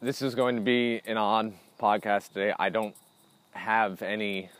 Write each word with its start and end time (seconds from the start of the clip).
this 0.00 0.20
is 0.20 0.34
going 0.34 0.56
to 0.56 0.62
be 0.62 1.00
an 1.06 1.16
odd 1.16 1.52
podcast 1.80 2.28
today. 2.28 2.52
I 2.58 2.68
don't 2.68 2.94
have 3.52 4.02
any. 4.02 4.50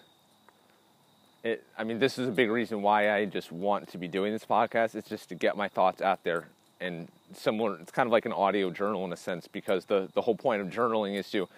It, 1.45 1.63
I 1.79 1.85
mean, 1.85 1.99
this 1.99 2.19
is 2.19 2.29
a 2.29 2.33
big 2.33 2.51
reason 2.51 2.83
why 2.83 3.15
I 3.15 3.27
just 3.27 3.53
want 3.53 3.89
to 3.91 3.99
be 3.99 4.09
doing 4.09 4.33
this 4.33 4.45
podcast. 4.45 4.95
It's 4.95 5.09
just 5.09 5.29
to 5.29 5.35
get 5.35 5.57
my 5.57 5.69
thoughts 5.69 6.01
out 6.01 6.25
there 6.25 6.49
and 6.81 7.09
similar. 7.35 7.79
It's 7.79 7.93
kind 7.93 8.07
of 8.07 8.13
like 8.13 8.27
an 8.27 8.33
audio 8.33 8.71
journal 8.71 9.05
in 9.05 9.13
a 9.13 9.17
sense 9.17 9.47
because 9.47 9.85
the 9.85 10.09
the 10.15 10.23
whole 10.23 10.37
point 10.37 10.63
of 10.63 10.69
journaling 10.69 11.17
is 11.17 11.31
to 11.31 11.49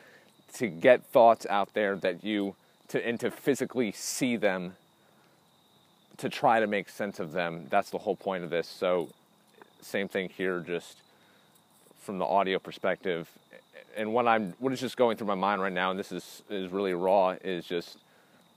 to 0.54 0.66
get 0.66 1.04
thoughts 1.04 1.46
out 1.48 1.72
there 1.74 1.96
that 1.96 2.24
you 2.24 2.56
to 2.88 3.06
and 3.06 3.18
to 3.20 3.30
physically 3.30 3.92
see 3.92 4.36
them 4.36 4.74
to 6.16 6.28
try 6.28 6.58
to 6.58 6.66
make 6.66 6.88
sense 6.88 7.20
of 7.20 7.30
them. 7.30 7.66
That's 7.70 7.90
the 7.90 7.98
whole 7.98 8.16
point 8.16 8.42
of 8.42 8.50
this. 8.50 8.66
So, 8.66 9.08
same 9.80 10.08
thing 10.08 10.30
here, 10.36 10.58
just 10.60 10.96
from 12.08 12.16
the 12.16 12.24
audio 12.24 12.58
perspective. 12.58 13.28
And 13.94 14.14
what 14.14 14.26
I'm, 14.26 14.54
what 14.60 14.72
is 14.72 14.80
just 14.80 14.96
going 14.96 15.18
through 15.18 15.26
my 15.26 15.34
mind 15.34 15.60
right 15.60 15.70
now, 15.70 15.90
and 15.90 16.00
this 16.00 16.10
is 16.10 16.42
is 16.48 16.72
really 16.72 16.94
raw, 16.94 17.36
is 17.44 17.66
just 17.66 17.98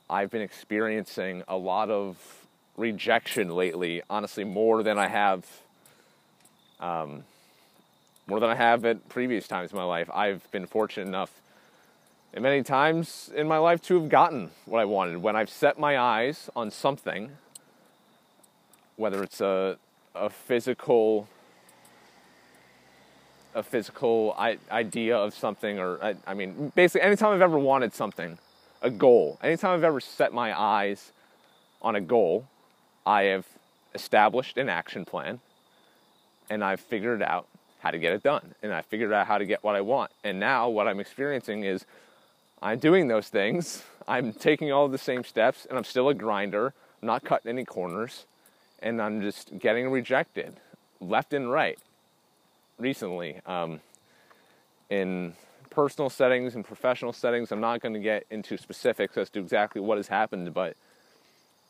I've 0.09 0.31
been 0.31 0.41
experiencing 0.41 1.43
a 1.49 1.57
lot 1.57 1.89
of 1.89 2.15
rejection 2.77 3.49
lately. 3.49 4.03
Honestly, 4.09 4.45
more 4.45 4.83
than 4.83 4.97
I 4.97 5.09
have, 5.09 5.45
um, 6.79 7.25
more 8.25 8.39
than 8.39 8.49
I 8.49 8.55
have 8.55 8.85
at 8.85 9.09
previous 9.09 9.49
times 9.49 9.73
in 9.73 9.77
my 9.77 9.83
life. 9.83 10.09
I've 10.13 10.49
been 10.51 10.65
fortunate 10.65 11.07
enough 11.09 11.41
and 12.33 12.41
many 12.41 12.63
times 12.63 13.29
in 13.35 13.49
my 13.49 13.57
life 13.57 13.81
to 13.81 13.99
have 13.99 14.07
gotten 14.07 14.51
what 14.63 14.79
I 14.79 14.85
wanted. 14.85 15.17
When 15.17 15.35
I've 15.35 15.49
set 15.49 15.77
my 15.77 15.99
eyes 15.99 16.49
on 16.55 16.71
something, 16.71 17.31
whether 18.95 19.21
it's 19.21 19.41
a, 19.41 19.77
a 20.15 20.29
physical 20.29 21.27
a 23.53 23.63
physical 23.63 24.35
idea 24.71 25.17
of 25.17 25.33
something 25.33 25.79
or 25.79 26.03
I, 26.03 26.15
I 26.25 26.33
mean 26.33 26.71
basically 26.75 27.01
anytime 27.01 27.33
I've 27.33 27.41
ever 27.41 27.59
wanted 27.59 27.93
something, 27.93 28.37
a 28.81 28.89
goal, 28.89 29.37
anytime 29.43 29.75
I've 29.75 29.83
ever 29.83 29.99
set 29.99 30.33
my 30.33 30.59
eyes 30.59 31.11
on 31.81 31.95
a 31.95 32.01
goal, 32.01 32.47
I 33.05 33.23
have 33.23 33.45
established 33.93 34.57
an 34.57 34.69
action 34.69 35.05
plan 35.05 35.39
and 36.49 36.63
I've 36.63 36.79
figured 36.79 37.21
out 37.21 37.47
how 37.79 37.91
to 37.91 37.99
get 37.99 38.13
it 38.13 38.23
done 38.23 38.55
and 38.61 38.73
I 38.73 38.81
figured 38.81 39.11
out 39.11 39.27
how 39.27 39.37
to 39.37 39.45
get 39.45 39.63
what 39.63 39.75
I 39.75 39.81
want. 39.81 40.11
And 40.23 40.39
now 40.39 40.69
what 40.69 40.87
I'm 40.87 40.99
experiencing 40.99 41.63
is 41.63 41.85
I'm 42.61 42.79
doing 42.79 43.07
those 43.07 43.29
things. 43.29 43.83
I'm 44.07 44.33
taking 44.33 44.71
all 44.71 44.87
the 44.87 44.97
same 44.97 45.23
steps 45.23 45.65
and 45.65 45.77
I'm 45.77 45.83
still 45.83 46.09
a 46.09 46.13
grinder. 46.13 46.73
I'm 47.01 47.07
not 47.07 47.23
cutting 47.23 47.49
any 47.49 47.65
corners 47.65 48.25
and 48.79 49.01
I'm 49.01 49.21
just 49.21 49.57
getting 49.59 49.89
rejected 49.89 50.55
left 50.99 51.33
and 51.33 51.51
right 51.51 51.79
recently 52.81 53.39
um, 53.45 53.79
in 54.89 55.33
personal 55.69 56.09
settings 56.09 56.55
and 56.55 56.65
professional 56.65 57.13
settings. 57.13 57.51
I'm 57.51 57.61
not 57.61 57.81
going 57.81 57.93
to 57.93 57.99
get 57.99 58.25
into 58.29 58.57
specifics 58.57 59.17
as 59.17 59.29
to 59.31 59.39
exactly 59.39 59.81
what 59.81 59.97
has 59.97 60.07
happened, 60.07 60.53
but 60.53 60.75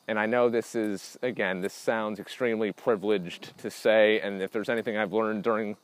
and 0.08 0.20
I 0.20 0.26
know 0.26 0.50
this 0.50 0.76
is 0.76 1.18
again, 1.22 1.62
this 1.62 1.73
sounds 1.73 2.20
extremely 2.20 2.72
privileged 2.72 3.58
to 3.59 3.70
say, 3.70 4.20
and 4.20 4.42
if 4.42 4.52
there's 4.52 4.70
anything 4.70 4.98
I've 4.98 5.14
learned 5.14 5.44
during 5.44 5.78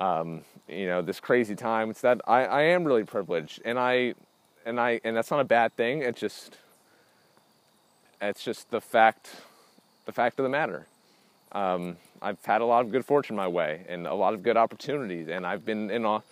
um, 0.00 0.42
you 0.68 0.86
know 0.86 1.02
this 1.02 1.20
crazy 1.20 1.54
time, 1.54 1.90
it's 1.90 2.00
that 2.00 2.20
I, 2.26 2.44
I 2.44 2.62
am 2.62 2.84
really 2.84 3.04
privileged, 3.04 3.62
and 3.64 3.78
I 3.78 4.14
and 4.66 4.80
I 4.80 5.00
and 5.04 5.16
that's 5.16 5.30
not 5.30 5.40
a 5.40 5.44
bad 5.44 5.74
thing. 5.76 6.02
It's 6.02 6.20
just 6.20 6.58
it's 8.20 8.42
just 8.42 8.70
the 8.70 8.80
fact 8.80 9.30
the 10.06 10.12
fact 10.12 10.38
of 10.38 10.42
the 10.42 10.48
matter. 10.48 10.86
Um, 11.52 11.96
I've 12.24 12.42
had 12.42 12.62
a 12.62 12.64
lot 12.64 12.86
of 12.86 12.90
good 12.90 13.04
fortune 13.04 13.36
my 13.36 13.48
way 13.48 13.84
and 13.86 14.06
a 14.06 14.14
lot 14.14 14.32
of 14.32 14.42
good 14.42 14.56
opportunities, 14.56 15.28
and 15.28 15.46
I've 15.46 15.66
been 15.66 15.90
in 15.90 16.06
a, 16.06 16.22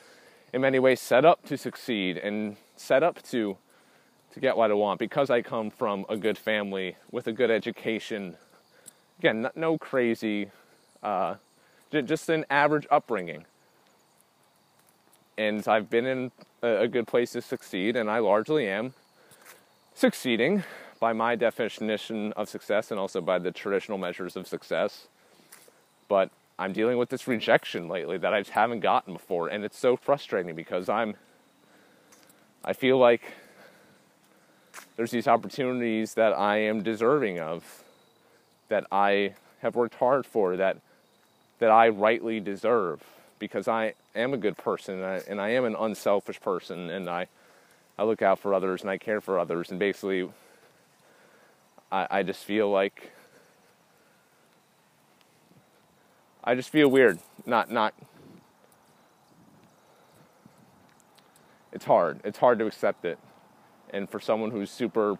in 0.54 0.62
many 0.62 0.78
ways 0.78 1.00
set 1.00 1.26
up 1.26 1.44
to 1.48 1.58
succeed 1.58 2.16
and 2.16 2.56
set 2.76 3.02
up 3.02 3.22
to 3.24 3.58
to 4.32 4.40
get 4.40 4.56
what 4.56 4.70
I 4.70 4.74
want 4.74 4.98
because 4.98 5.28
I 5.28 5.42
come 5.42 5.70
from 5.70 6.06
a 6.08 6.16
good 6.16 6.38
family 6.38 6.96
with 7.10 7.26
a 7.26 7.32
good 7.32 7.50
education. 7.50 8.38
Again, 9.18 9.50
no 9.54 9.76
crazy, 9.76 10.50
uh, 11.02 11.34
just 11.90 12.30
an 12.30 12.46
average 12.48 12.86
upbringing. 12.90 13.44
And 15.36 15.68
I've 15.68 15.90
been 15.90 16.06
in 16.06 16.32
a 16.62 16.88
good 16.88 17.06
place 17.06 17.32
to 17.32 17.42
succeed, 17.42 17.94
and 17.96 18.10
I 18.10 18.20
largely 18.20 18.66
am 18.66 18.94
succeeding 19.94 20.64
by 20.98 21.12
my 21.12 21.36
definition 21.36 22.32
of 22.32 22.48
success 22.48 22.90
and 22.90 22.98
also 22.98 23.20
by 23.20 23.38
the 23.38 23.50
traditional 23.50 23.98
measures 23.98 24.36
of 24.36 24.46
success. 24.46 25.08
But 26.12 26.30
I'm 26.58 26.74
dealing 26.74 26.98
with 26.98 27.08
this 27.08 27.26
rejection 27.26 27.88
lately 27.88 28.18
that 28.18 28.34
I 28.34 28.40
just 28.40 28.50
haven't 28.50 28.80
gotten 28.80 29.14
before, 29.14 29.48
and 29.48 29.64
it's 29.64 29.78
so 29.78 29.96
frustrating 29.96 30.54
because 30.54 30.90
I'm 30.90 31.14
I 32.62 32.74
feel 32.74 32.98
like 32.98 33.22
there's 34.94 35.10
these 35.10 35.26
opportunities 35.26 36.12
that 36.12 36.34
I 36.34 36.58
am 36.58 36.82
deserving 36.82 37.40
of 37.40 37.82
that 38.68 38.86
I 38.92 39.36
have 39.62 39.74
worked 39.74 39.94
hard 39.94 40.26
for 40.26 40.54
that 40.58 40.76
that 41.60 41.70
I 41.70 41.88
rightly 41.88 42.40
deserve 42.40 43.02
because 43.38 43.66
I 43.66 43.94
am 44.14 44.34
a 44.34 44.36
good 44.36 44.58
person 44.58 44.96
and 44.96 45.06
I, 45.06 45.22
and 45.26 45.40
I 45.40 45.48
am 45.52 45.64
an 45.64 45.76
unselfish 45.78 46.42
person 46.42 46.90
and 46.90 47.08
I 47.08 47.26
I 47.98 48.02
look 48.02 48.20
out 48.20 48.38
for 48.38 48.52
others 48.52 48.82
and 48.82 48.90
I 48.90 48.98
care 48.98 49.22
for 49.22 49.38
others 49.38 49.70
and 49.70 49.78
basically 49.78 50.28
I, 51.90 52.06
I 52.10 52.22
just 52.22 52.44
feel 52.44 52.70
like 52.70 53.12
I 56.44 56.54
just 56.54 56.70
feel 56.70 56.88
weird. 56.88 57.18
Not 57.46 57.70
not 57.70 57.94
it's 61.72 61.84
hard. 61.84 62.20
It's 62.24 62.38
hard 62.38 62.58
to 62.58 62.66
accept 62.66 63.04
it. 63.04 63.18
And 63.90 64.08
for 64.08 64.20
someone 64.20 64.50
who's 64.50 64.70
super 64.70 65.18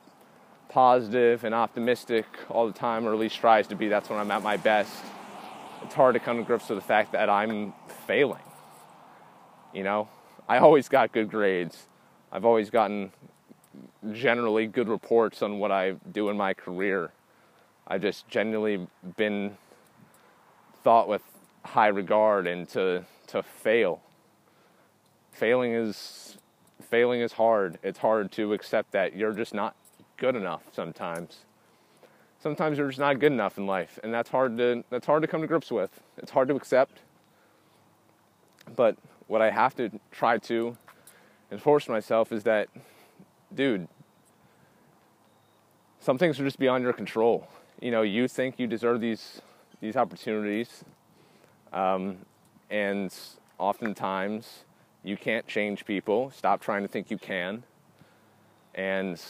positive 0.69 1.45
and 1.45 1.55
optimistic 1.55 2.27
all 2.49 2.67
the 2.67 2.73
time, 2.73 3.07
or 3.07 3.13
at 3.13 3.19
least 3.19 3.37
tries 3.37 3.67
to 3.69 3.75
be, 3.75 3.89
that's 3.89 4.09
when 4.09 4.19
I'm 4.19 4.31
at 4.31 4.43
my 4.43 4.57
best. 4.57 4.93
It's 5.83 5.95
hard 5.95 6.15
to 6.15 6.21
come 6.21 6.39
to 6.39 6.43
grips 6.43 6.69
with 6.69 6.79
the 6.79 6.85
fact 6.85 7.13
that 7.13 7.29
I'm 7.29 7.75
failing. 8.07 8.43
You 9.75 9.83
know, 9.83 10.09
I 10.49 10.59
always 10.59 10.89
got 10.89 11.13
good 11.13 11.31
grades. 11.31 11.89
I've 12.31 12.45
always 12.45 12.71
gotten 12.71 13.13
generally 14.13 14.67
good 14.67 14.89
reports 14.89 15.43
on 15.43 15.59
what 15.59 15.73
I 15.73 15.93
do 16.13 16.29
in 16.31 16.37
my 16.37 16.55
career. 16.55 17.11
I've 17.87 18.03
just 18.03 18.29
genuinely 18.29 18.87
been 19.17 19.57
thought 20.83 21.09
with 21.09 21.23
high 21.65 21.89
regard 21.89 22.47
and 22.47 22.69
to 22.71 23.05
to 23.29 23.43
fail. 23.43 24.03
Failing 25.33 25.73
is 25.73 26.39
failing 26.81 27.21
is 27.21 27.33
hard. 27.33 27.79
It's 27.83 27.99
hard 27.99 28.33
to 28.33 28.53
accept 28.53 28.93
that 28.93 29.17
you're 29.17 29.33
just 29.33 29.55
not 29.55 29.75
good 30.17 30.37
enough 30.37 30.63
sometimes. 30.73 31.39
Sometimes 32.41 32.77
you're 32.77 32.89
just 32.89 32.99
not 32.99 33.21
good 33.21 33.33
enough 33.33 33.57
in 33.57 33.67
life, 33.67 33.99
and 34.03 34.13
that's 34.13 34.29
hard 34.29 34.59
to 34.59 34.85
that's 34.91 35.07
hard 35.07 35.23
to 35.23 35.29
come 35.29 35.41
to 35.41 35.47
grips 35.47 35.71
with. 35.71 36.01
It's 36.19 36.31
hard 36.31 36.49
to 36.49 36.57
accept. 36.57 36.99
But 38.77 38.97
what 39.27 39.41
I 39.41 39.51
have 39.51 39.75
to 39.77 39.91
try 40.11 40.39
to 40.39 40.77
enforce 41.51 41.89
myself 41.89 42.33
is 42.33 42.45
that 42.45 42.69
dude, 43.55 43.89
some 46.01 46.19
things 46.19 46.39
are 46.41 46.45
just 46.45 46.59
beyond 46.59 46.85
your 46.85 46.93
control. 46.93 47.49
You 47.81 47.91
know, 47.91 48.03
you 48.03 48.29
think 48.29 48.59
you 48.59 48.67
deserve 48.67 49.01
these 49.01 49.41
these 49.83 49.97
opportunities, 49.97 50.83
um, 51.75 52.17
and 52.71 53.15
oftentimes 53.59 54.65
you 55.05 55.19
can't 55.19 55.47
change 55.47 55.85
people. 55.85 56.31
Stop 56.35 56.63
trying 56.63 56.81
to 56.81 56.89
think 56.89 57.11
you 57.11 57.19
can. 57.19 57.63
And 58.75 59.23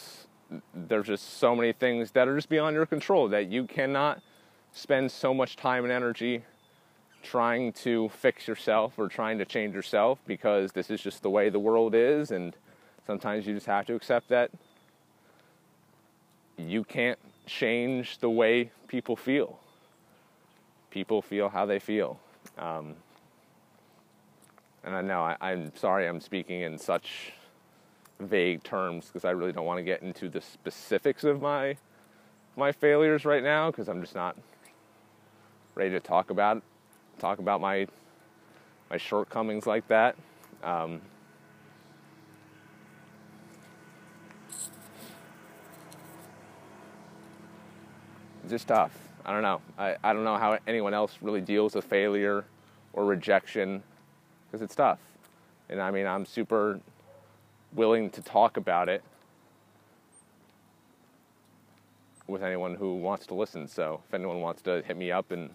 there's 0.73 1.09
just 1.09 1.39
so 1.39 1.57
many 1.57 1.73
things 1.73 2.13
that 2.13 2.29
are 2.29 2.37
just 2.37 2.49
beyond 2.49 2.75
your 2.75 2.87
control 2.87 3.29
that 3.31 3.49
you 3.49 3.65
cannot 3.65 4.23
spend 4.73 5.11
so 5.11 5.35
much 5.35 5.57
time 5.57 5.83
and 5.83 5.93
energy 5.93 6.45
trying 7.25 7.73
to 7.73 8.09
fix 8.11 8.47
yourself 8.47 8.93
or 8.97 9.09
trying 9.09 9.39
to 9.39 9.45
change 9.45 9.75
yourself 9.75 10.21
because 10.29 10.71
this 10.71 10.89
is 10.89 11.01
just 11.01 11.23
the 11.23 11.31
way 11.31 11.49
the 11.49 11.59
world 11.59 11.95
is 11.95 12.31
and 12.31 12.55
Sometimes 13.07 13.47
you 13.47 13.55
just 13.55 13.67
have 13.67 13.87
to 13.87 13.95
accept 13.95 14.29
that 14.29 14.51
you 16.57 16.85
can't 16.85 17.19
change 17.47 18.19
the 18.19 18.31
way 18.31 18.71
people 18.87 19.17
feel. 19.17 19.59
People 20.93 21.23
feel 21.23 21.49
how 21.49 21.65
they 21.65 21.79
feel. 21.79 22.21
Um, 22.59 22.97
and 24.85 24.95
I 24.95 25.01
know 25.01 25.23
I, 25.23 25.53
am 25.53 25.73
sorry 25.75 26.07
I'm 26.07 26.21
speaking 26.21 26.61
in 26.61 26.77
such 26.77 27.33
vague 28.21 28.63
terms 28.63 29.07
because 29.07 29.25
I 29.25 29.31
really 29.31 29.53
don't 29.53 29.65
want 29.65 29.79
to 29.79 29.85
get 29.85 30.03
into 30.03 30.29
the 30.29 30.41
specifics 30.41 31.25
of 31.25 31.41
my 31.41 31.77
my 32.57 32.73
failures 32.73 33.25
right 33.25 33.43
now 33.43 33.71
because 33.71 33.89
I'm 33.89 34.03
just 34.03 34.15
not 34.15 34.37
ready 35.75 35.91
to 35.91 36.01
talk 36.01 36.29
about 36.29 36.63
talk 37.19 37.39
about 37.39 37.63
my 37.63 37.87
my 38.91 38.99
shortcomings 38.99 39.67
like 39.67 39.89
that. 39.89 40.15
Um, 40.63 41.01
just 48.47 48.69
tough. 48.69 49.12
I 49.25 49.33
don't 49.33 49.43
know. 49.43 49.61
I, 49.79 49.97
I 50.03 50.13
don't 50.13 50.25
know 50.25 50.37
how 50.37 50.59
anyone 50.67 50.95
else 50.95 51.19
really 51.23 51.41
deals 51.41 51.75
with 51.75 51.85
failure 51.85 52.45
or 52.93 53.05
rejection 53.05 53.83
because 54.47 54.63
it's 54.63 54.75
tough. 54.75 54.99
And 55.69 55.81
I 55.81 55.91
mean, 55.91 56.07
I'm 56.07 56.27
super 56.27 56.81
willing 57.75 58.11
to 58.11 58.23
talk 58.23 58.57
about 58.57 58.89
it 58.89 59.03
with 62.27 62.43
anyone 62.43 62.75
who 62.75 62.97
wants 62.97 63.27
to 63.27 63.35
listen. 63.35 63.69
So 63.69 64.03
if 64.09 64.15
anyone 64.15 64.41
wants 64.41 64.63
to 64.63 64.83
hit 64.83 64.97
me 64.97 65.13
up 65.13 65.31
and 65.31 65.51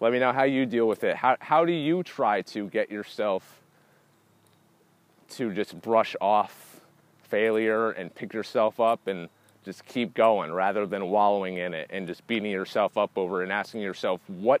let 0.00 0.12
me 0.12 0.18
know 0.18 0.32
how 0.32 0.44
you 0.44 0.66
deal 0.66 0.86
with 0.86 1.04
it. 1.04 1.16
How, 1.16 1.36
how 1.40 1.64
do 1.64 1.72
you 1.72 2.02
try 2.02 2.42
to 2.42 2.68
get 2.68 2.90
yourself 2.90 3.62
to 5.30 5.52
just 5.52 5.80
brush 5.80 6.14
off 6.20 6.80
failure 7.22 7.90
and 7.90 8.14
pick 8.14 8.32
yourself 8.32 8.80
up 8.80 9.06
and 9.06 9.28
just 9.64 9.84
keep 9.86 10.14
going 10.14 10.52
rather 10.52 10.86
than 10.86 11.06
wallowing 11.06 11.56
in 11.56 11.74
it 11.74 11.88
and 11.90 12.06
just 12.06 12.26
beating 12.26 12.50
yourself 12.50 12.98
up 12.98 13.10
over 13.16 13.42
and 13.42 13.50
asking 13.50 13.80
yourself, 13.80 14.20
what, 14.28 14.60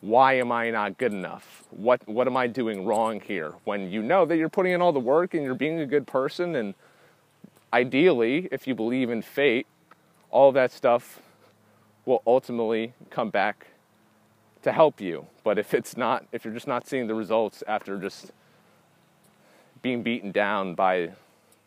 why 0.00 0.34
am 0.34 0.50
I 0.50 0.70
not 0.70 0.96
good 0.98 1.12
enough? 1.12 1.64
What, 1.70 2.06
what 2.08 2.26
am 2.26 2.36
I 2.36 2.46
doing 2.46 2.86
wrong 2.86 3.20
here? 3.20 3.54
When 3.64 3.90
you 3.90 4.02
know 4.02 4.24
that 4.24 4.36
you're 4.36 4.48
putting 4.48 4.72
in 4.72 4.80
all 4.80 4.92
the 4.92 5.00
work 5.00 5.34
and 5.34 5.42
you're 5.42 5.54
being 5.54 5.80
a 5.80 5.86
good 5.86 6.06
person 6.06 6.54
and 6.56 6.74
ideally, 7.72 8.48
if 8.50 8.66
you 8.66 8.74
believe 8.74 9.10
in 9.10 9.22
fate, 9.22 9.66
all 10.30 10.52
that 10.52 10.72
stuff 10.72 11.20
will 12.06 12.22
ultimately 12.26 12.94
come 13.10 13.30
back 13.30 13.66
to 14.62 14.72
help 14.72 15.00
you. 15.00 15.26
But 15.44 15.58
if 15.58 15.74
it's 15.74 15.96
not, 15.96 16.26
if 16.32 16.44
you're 16.44 16.54
just 16.54 16.66
not 16.66 16.86
seeing 16.86 17.06
the 17.06 17.14
results 17.14 17.62
after 17.66 17.98
just 17.98 18.32
being 19.82 20.02
beaten 20.02 20.32
down 20.32 20.74
by, 20.74 21.12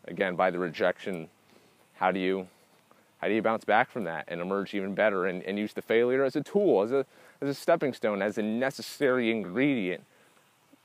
again, 0.05 0.35
by 0.35 0.51
the 0.51 0.59
rejection, 0.59 1.29
how 1.95 2.11
do 2.11 2.19
you, 2.19 2.47
how 3.23 3.29
do 3.29 3.35
you 3.35 3.41
bounce 3.41 3.63
back 3.63 3.89
from 3.89 4.03
that 4.03 4.25
and 4.27 4.41
emerge 4.41 4.73
even 4.73 4.93
better 4.93 5.27
and, 5.27 5.43
and 5.43 5.57
use 5.57 5.71
the 5.71 5.81
failure 5.81 6.25
as 6.25 6.35
a 6.35 6.43
tool, 6.43 6.81
as 6.81 6.91
a, 6.91 7.05
as 7.39 7.47
a 7.47 7.53
stepping 7.53 7.93
stone, 7.93 8.21
as 8.21 8.37
a 8.37 8.41
necessary 8.41 9.31
ingredient 9.31 10.03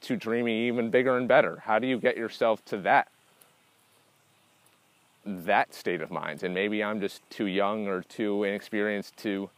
to 0.03 0.15
dreaming 0.15 0.55
even 0.55 0.89
bigger 0.89 1.17
and 1.17 1.27
better? 1.27 1.57
How 1.65 1.81
do 1.81 1.89
you 1.89 1.99
get 1.99 2.17
yourself 2.17 2.65
to 2.67 2.77
that 2.79 3.09
that 5.27 5.75
state 5.75 6.01
of 6.01 6.13
mind. 6.13 6.45
And 6.45 6.55
maybe 6.55 6.83
I'm 6.85 7.01
just 7.01 7.29
too 7.29 7.47
young 7.47 7.89
or 7.89 8.03
too 8.03 8.45
inexperienced 8.45 9.17
to 9.19 9.51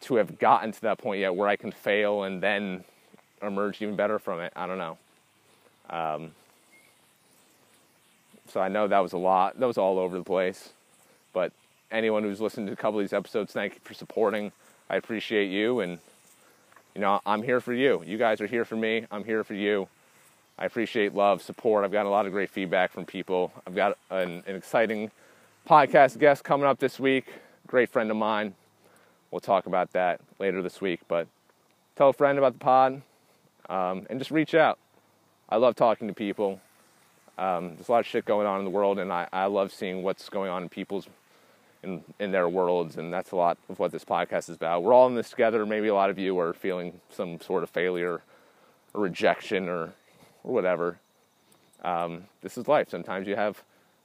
to 0.00 0.14
have 0.14 0.38
gotten 0.38 0.72
to 0.72 0.80
that 0.80 0.96
point 0.96 1.20
yet 1.20 1.34
where 1.34 1.46
I 1.46 1.56
can 1.56 1.72
fail 1.72 2.22
and 2.22 2.42
then 2.42 2.84
emerge 3.42 3.82
even 3.82 3.96
better 3.96 4.18
from 4.18 4.40
it. 4.40 4.50
I 4.56 4.66
don't 4.66 4.78
know. 4.78 4.96
Um, 5.90 6.30
so 8.48 8.62
I 8.62 8.68
know 8.68 8.88
that 8.88 9.00
was 9.00 9.12
a 9.12 9.18
lot. 9.18 9.60
That 9.60 9.66
was 9.66 9.76
all 9.76 9.98
over 9.98 10.16
the 10.16 10.24
place. 10.24 10.70
But 11.32 11.52
anyone 11.90 12.22
who's 12.22 12.40
listened 12.40 12.66
to 12.68 12.72
a 12.72 12.76
couple 12.76 13.00
of 13.00 13.04
these 13.04 13.12
episodes, 13.12 13.52
thank 13.52 13.74
you 13.74 13.80
for 13.84 13.94
supporting. 13.94 14.52
I 14.90 14.96
appreciate 14.96 15.46
you. 15.50 15.80
And, 15.80 15.98
you 16.94 17.00
know, 17.00 17.20
I'm 17.24 17.42
here 17.42 17.60
for 17.60 17.72
you. 17.72 18.02
You 18.06 18.18
guys 18.18 18.40
are 18.40 18.46
here 18.46 18.64
for 18.64 18.76
me. 18.76 19.06
I'm 19.10 19.24
here 19.24 19.44
for 19.44 19.54
you. 19.54 19.88
I 20.58 20.66
appreciate 20.66 21.14
love, 21.14 21.42
support. 21.42 21.84
I've 21.84 21.92
got 21.92 22.06
a 22.06 22.10
lot 22.10 22.26
of 22.26 22.32
great 22.32 22.50
feedback 22.50 22.92
from 22.92 23.04
people. 23.04 23.52
I've 23.66 23.74
got 23.74 23.96
an, 24.10 24.42
an 24.46 24.54
exciting 24.54 25.10
podcast 25.68 26.18
guest 26.18 26.44
coming 26.44 26.66
up 26.66 26.78
this 26.78 27.00
week, 27.00 27.26
great 27.66 27.88
friend 27.88 28.10
of 28.10 28.16
mine. 28.16 28.54
We'll 29.30 29.40
talk 29.40 29.66
about 29.66 29.92
that 29.92 30.20
later 30.38 30.60
this 30.60 30.80
week. 30.80 31.00
But 31.08 31.26
tell 31.96 32.10
a 32.10 32.12
friend 32.12 32.38
about 32.38 32.52
the 32.52 32.58
pod 32.58 33.02
um, 33.70 34.06
and 34.10 34.18
just 34.18 34.30
reach 34.30 34.54
out. 34.54 34.78
I 35.48 35.56
love 35.56 35.74
talking 35.74 36.06
to 36.08 36.14
people. 36.14 36.60
Um, 37.38 37.74
there's 37.74 37.88
a 37.88 37.92
lot 37.92 38.00
of 38.00 38.06
shit 38.06 38.24
going 38.24 38.46
on 38.46 38.58
in 38.58 38.64
the 38.64 38.70
world, 38.70 38.98
and 38.98 39.12
I, 39.12 39.26
I 39.32 39.46
love 39.46 39.72
seeing 39.72 40.02
what's 40.02 40.28
going 40.28 40.50
on 40.50 40.64
in 40.64 40.68
people's 40.68 41.08
in 41.82 42.02
in 42.18 42.30
their 42.32 42.48
worlds, 42.48 42.96
and 42.96 43.12
that's 43.12 43.32
a 43.32 43.36
lot 43.36 43.58
of 43.68 43.78
what 43.78 43.92
this 43.92 44.04
podcast 44.04 44.48
is 44.48 44.56
about. 44.56 44.82
We're 44.82 44.92
all 44.92 45.06
in 45.06 45.14
this 45.14 45.30
together. 45.30 45.66
Maybe 45.66 45.88
a 45.88 45.94
lot 45.94 46.10
of 46.10 46.18
you 46.18 46.38
are 46.38 46.52
feeling 46.52 47.00
some 47.10 47.40
sort 47.40 47.62
of 47.62 47.70
failure, 47.70 48.22
or 48.94 49.02
rejection, 49.02 49.68
or 49.68 49.92
or 50.44 50.54
whatever. 50.54 50.98
Um, 51.82 52.24
this 52.42 52.56
is 52.56 52.68
life. 52.68 52.88
Sometimes 52.90 53.26
you 53.26 53.36
have 53.36 53.62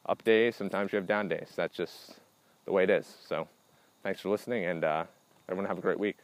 up 0.07 0.23
days, 0.23 0.55
sometimes 0.55 0.91
you 0.91 0.97
have 0.97 1.07
down 1.07 1.27
days. 1.27 1.49
That's 1.55 1.75
just 1.75 2.15
the 2.65 2.71
way 2.71 2.83
it 2.83 2.89
is. 2.89 3.17
So, 3.27 3.47
thanks 4.03 4.21
for 4.21 4.29
listening, 4.29 4.65
and 4.65 4.83
uh, 4.83 5.03
everyone 5.47 5.67
have 5.67 5.77
a 5.77 5.81
great 5.81 5.99
week. 5.99 6.17